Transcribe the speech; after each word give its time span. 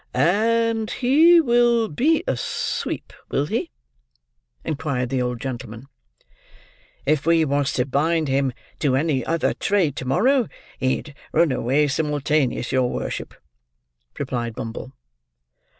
"And 0.15 0.89
he 0.89 1.39
will 1.39 1.87
be 1.87 2.23
a 2.25 2.35
sweep, 2.35 3.13
will 3.29 3.45
he?" 3.45 3.69
inquired 4.65 5.09
the 5.09 5.21
old 5.21 5.39
gentleman. 5.39 5.85
"If 7.05 7.27
we 7.27 7.45
was 7.45 7.71
to 7.73 7.85
bind 7.85 8.27
him 8.27 8.51
to 8.79 8.95
any 8.95 9.23
other 9.23 9.53
trade 9.53 9.95
to 9.97 10.05
morrow, 10.05 10.47
he'd 10.79 11.13
run 11.31 11.51
away 11.51 11.87
simultaneous, 11.87 12.71
your 12.71 12.89
worship," 12.89 13.35
replied 14.17 14.55
Bumble. 14.55 14.91